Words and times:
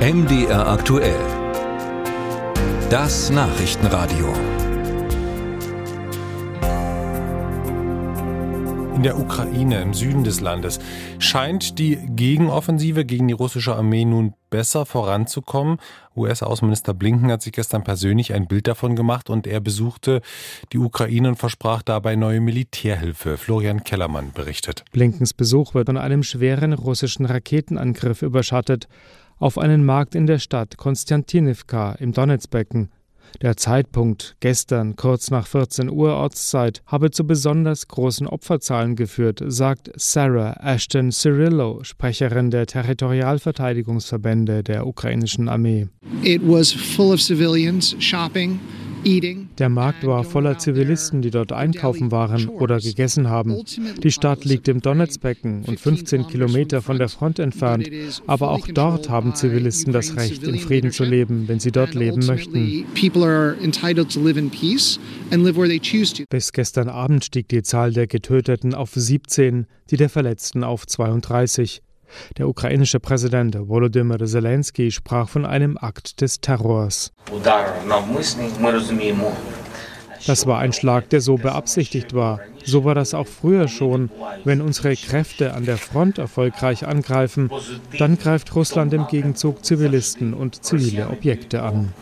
MDR 0.00 0.66
aktuell. 0.66 1.20
Das 2.88 3.28
Nachrichtenradio. 3.28 4.32
In 8.94 9.02
der 9.02 9.18
Ukraine, 9.18 9.82
im 9.82 9.92
Süden 9.92 10.24
des 10.24 10.40
Landes, 10.40 10.78
scheint 11.18 11.78
die 11.78 11.98
Gegenoffensive 12.16 13.04
gegen 13.04 13.28
die 13.28 13.34
russische 13.34 13.76
Armee 13.76 14.06
nun 14.06 14.32
besser 14.48 14.86
voranzukommen. 14.86 15.76
US-Außenminister 16.16 16.94
Blinken 16.94 17.30
hat 17.30 17.42
sich 17.42 17.52
gestern 17.52 17.84
persönlich 17.84 18.32
ein 18.32 18.46
Bild 18.46 18.68
davon 18.68 18.96
gemacht 18.96 19.28
und 19.28 19.46
er 19.46 19.60
besuchte 19.60 20.22
die 20.72 20.78
Ukraine 20.78 21.28
und 21.28 21.36
versprach 21.36 21.82
dabei 21.82 22.16
neue 22.16 22.40
Militärhilfe. 22.40 23.36
Florian 23.36 23.84
Kellermann 23.84 24.32
berichtet. 24.32 24.82
Blinkens 24.92 25.34
Besuch 25.34 25.74
wird 25.74 25.88
von 25.88 25.98
einem 25.98 26.22
schweren 26.22 26.72
russischen 26.72 27.26
Raketenangriff 27.26 28.22
überschattet 28.22 28.88
auf 29.40 29.58
einen 29.58 29.84
Markt 29.84 30.14
in 30.14 30.26
der 30.26 30.38
Stadt 30.38 30.76
Konstantinivka 30.76 31.92
im 31.98 32.12
Donetsbecken. 32.12 32.90
Der 33.42 33.56
Zeitpunkt, 33.56 34.36
gestern 34.40 34.96
kurz 34.96 35.30
nach 35.30 35.46
14 35.46 35.88
Uhr 35.88 36.14
Ortszeit, 36.14 36.82
habe 36.86 37.10
zu 37.10 37.26
besonders 37.26 37.88
großen 37.88 38.26
Opferzahlen 38.26 38.96
geführt, 38.96 39.40
sagt 39.46 39.90
Sarah 39.96 40.56
Ashton 40.62 41.10
Cirillo, 41.10 41.82
Sprecherin 41.82 42.50
der 42.50 42.66
Territorialverteidigungsverbände 42.66 44.62
der 44.62 44.86
ukrainischen 44.86 45.48
Armee. 45.48 45.88
It 46.22 46.42
was 46.42 46.72
full 46.72 47.12
of 47.12 47.20
civilians 47.20 47.96
shopping. 47.98 48.58
Der 49.04 49.68
Markt 49.68 50.06
war 50.06 50.24
voller 50.24 50.58
Zivilisten, 50.58 51.22
die 51.22 51.30
dort 51.30 51.52
einkaufen 51.52 52.10
waren 52.10 52.48
oder 52.48 52.78
gegessen 52.78 53.28
haben. 53.28 53.56
Die 54.02 54.10
Stadt 54.10 54.44
liegt 54.44 54.68
im 54.68 54.80
Donetsbecken 54.80 55.64
und 55.64 55.80
15 55.80 56.26
Kilometer 56.26 56.82
von 56.82 56.98
der 56.98 57.08
Front 57.08 57.38
entfernt. 57.38 57.88
Aber 58.26 58.50
auch 58.50 58.66
dort 58.68 59.08
haben 59.08 59.34
Zivilisten 59.34 59.92
das 59.92 60.16
Recht, 60.16 60.42
in 60.42 60.58
Frieden 60.58 60.90
zu 60.90 61.04
leben, 61.04 61.48
wenn 61.48 61.60
sie 61.60 61.72
dort 61.72 61.94
leben 61.94 62.26
möchten. 62.26 62.84
Bis 66.28 66.52
gestern 66.52 66.88
Abend 66.88 67.24
stieg 67.24 67.48
die 67.48 67.62
Zahl 67.62 67.92
der 67.92 68.06
Getöteten 68.06 68.74
auf 68.74 68.90
17, 68.94 69.66
die 69.90 69.96
der 69.96 70.08
Verletzten 70.08 70.64
auf 70.64 70.86
32. 70.86 71.82
Der 72.38 72.48
ukrainische 72.48 73.00
Präsident 73.00 73.56
Volodymyr 73.58 74.24
Zelensky 74.26 74.90
sprach 74.90 75.28
von 75.28 75.44
einem 75.44 75.76
Akt 75.78 76.20
des 76.20 76.40
Terrors. 76.40 77.12
Das 80.26 80.46
war 80.46 80.58
ein 80.58 80.72
Schlag, 80.72 81.08
der 81.10 81.20
so 81.20 81.36
beabsichtigt 81.36 82.14
war. 82.14 82.40
So 82.64 82.84
war 82.84 82.94
das 82.94 83.14
auch 83.14 83.26
früher 83.26 83.68
schon. 83.68 84.10
Wenn 84.44 84.60
unsere 84.60 84.94
Kräfte 84.94 85.54
an 85.54 85.64
der 85.64 85.78
Front 85.78 86.18
erfolgreich 86.18 86.86
angreifen, 86.86 87.50
dann 87.98 88.18
greift 88.18 88.54
Russland 88.54 88.92
im 88.92 89.06
Gegenzug 89.06 89.64
Zivilisten 89.64 90.34
und 90.34 90.62
zivile 90.64 91.08
Objekte 91.08 91.62
an. 91.62 91.92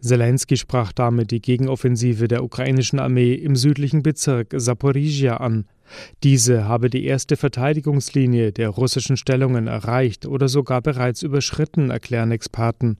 Zelensky 0.00 0.56
sprach 0.56 0.92
damit 0.92 1.30
die 1.32 1.40
Gegenoffensive 1.40 2.28
der 2.28 2.44
ukrainischen 2.44 3.00
Armee 3.00 3.34
im 3.34 3.56
südlichen 3.56 4.02
Bezirk 4.02 4.54
Saporizhia 4.56 5.38
an. 5.38 5.66
Diese 6.22 6.64
habe 6.66 6.90
die 6.90 7.04
erste 7.04 7.36
Verteidigungslinie 7.36 8.52
der 8.52 8.70
russischen 8.70 9.16
Stellungen 9.16 9.66
erreicht 9.66 10.26
oder 10.26 10.48
sogar 10.48 10.82
bereits 10.82 11.22
überschritten, 11.22 11.90
erklären 11.90 12.32
Experten. 12.32 12.98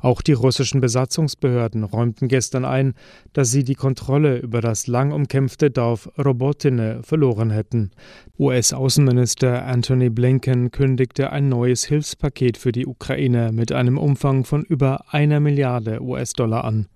Auch 0.00 0.22
die 0.22 0.32
russischen 0.32 0.80
Besatzungsbehörden 0.80 1.84
räumten 1.84 2.28
gestern 2.28 2.64
ein, 2.64 2.94
dass 3.32 3.50
sie 3.50 3.64
die 3.64 3.74
Kontrolle 3.74 4.38
über 4.38 4.60
das 4.60 4.86
lang 4.86 5.12
umkämpfte 5.12 5.70
Dorf 5.70 6.10
Robotine 6.18 7.02
verloren 7.02 7.50
hätten. 7.50 7.90
US-Außenminister 8.38 9.64
Antony 9.64 10.10
Blinken 10.10 10.70
kündigte 10.70 11.30
ein 11.30 11.48
neues 11.48 11.84
Hilfspaket 11.84 12.56
für 12.56 12.72
die 12.72 12.86
Ukraine 12.86 13.52
mit 13.52 13.72
einem 13.72 13.98
Umfang 13.98 14.44
von 14.44 14.62
über 14.62 15.04
einer 15.12 15.40
Milliarde 15.40 16.02
US-Dollar 16.02 16.64
an. 16.64 16.88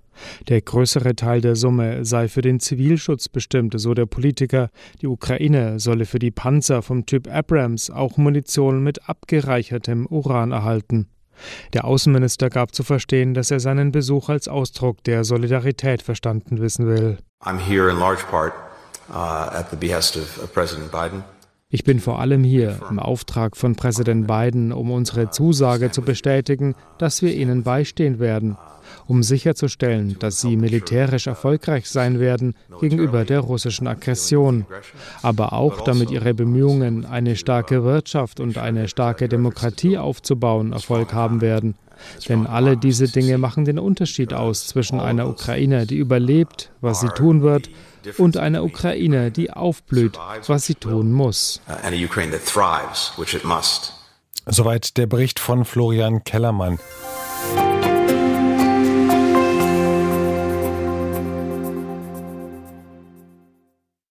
Der 0.49 0.61
größere 0.61 1.17
Teil 1.17 1.41
der 1.41 1.57
Summe 1.57 2.05
sei 2.05 2.29
für 2.29 2.43
den 2.43 2.61
Zivilschutz 2.61 3.29
bestimmt, 3.29 3.75
so 3.79 3.95
der 3.95 4.07
Politiker. 4.07 4.71
Die 5.01 5.07
Ukraine 5.07 5.79
solle 5.79 6.07
für 6.07 6.19
die 6.19 6.31
Panzer 6.31 6.83
vom 6.83 7.07
Typ 7.07 7.29
Abrams 7.33 7.91
auch 7.91 8.17
Munition 8.17 8.83
mit 8.83 9.09
abgereichertem 9.09 10.07
Uran 10.07 10.53
erhalten. 10.53 11.09
Der 11.73 11.85
Außenminister 11.85 12.49
gab 12.51 12.75
zu 12.75 12.83
verstehen, 12.83 13.35
dass 13.35 13.51
er 13.51 13.61
seinen 13.61 13.93
Besuch 13.93 14.29
als 14.29 14.49
Ausdruck 14.49 15.03
der 15.05 15.25
Solidarität 15.25 16.03
verstanden 16.03 16.61
wissen 16.61 16.87
will. 16.87 17.19
I'm 17.43 17.59
here 17.59 17.91
in 17.91 17.99
large 17.99 18.23
part 18.31 18.53
uh, 19.11 19.51
at 19.59 19.71
the 19.71 19.77
behest 19.77 20.17
of 20.17 20.53
President 20.55 20.91
Biden. 20.91 21.25
Ich 21.69 21.83
bin 21.83 21.99
vor 21.99 22.21
allem 22.21 22.45
hier 22.45 22.79
im 22.89 23.01
Auftrag 23.01 23.57
von 23.57 23.75
Präsident 23.75 24.29
Biden, 24.29 24.71
um 24.71 24.93
unsere 24.93 25.31
Zusage 25.31 25.91
zu 25.91 26.03
bestätigen, 26.03 26.77
dass 26.99 27.21
wir 27.21 27.35
ihnen 27.35 27.65
beistehen 27.65 28.21
werden 28.21 28.57
um 29.07 29.23
sicherzustellen, 29.23 30.17
dass 30.19 30.41
sie 30.41 30.57
militärisch 30.57 31.27
erfolgreich 31.27 31.89
sein 31.89 32.21
werden 32.21 32.55
gegenüber 32.81 33.25
der 33.25 33.41
russischen 33.41 33.87
Aggression, 33.87 34.67
aber 35.23 35.53
auch 35.53 35.83
damit 35.83 36.11
ihre 36.11 36.35
Bemühungen, 36.35 37.05
eine 37.05 37.37
starke 37.37 37.85
Wirtschaft 37.85 38.41
und 38.41 38.59
eine 38.59 38.89
starke 38.89 39.29
Demokratie 39.29 39.99
aufzubauen, 39.99 40.73
Erfolg 40.73 41.13
haben 41.13 41.41
werden. 41.41 41.75
Denn 42.29 42.47
alle 42.47 42.77
diese 42.77 43.09
Dinge 43.09 43.39
machen 43.39 43.65
den 43.65 43.79
Unterschied 43.79 44.33
aus 44.33 44.67
zwischen 44.67 45.01
einer 45.01 45.29
Ukraine, 45.29 45.87
die 45.87 45.97
überlebt, 45.97 46.71
was 46.81 47.01
sie 47.01 47.09
tun 47.09 47.43
wird, 47.43 47.71
und 48.19 48.37
einer 48.37 48.65
Ukraine, 48.65 49.31
die 49.31 49.51
aufblüht, 49.51 50.19
was 50.47 50.67
sie 50.67 50.75
tun 50.75 51.13
muss. 51.13 51.61
Soweit 54.47 54.97
der 54.99 55.07
Bericht 55.07 55.41
von 55.41 55.65
Florian 55.65 56.23
Kellermann. 56.25 56.79